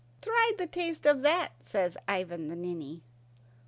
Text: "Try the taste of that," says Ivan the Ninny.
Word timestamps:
"Try 0.19 0.53
the 0.57 0.65
taste 0.65 1.05
of 1.05 1.21
that," 1.21 1.51
says 1.61 1.95
Ivan 2.07 2.47
the 2.47 2.55
Ninny. 2.55 3.03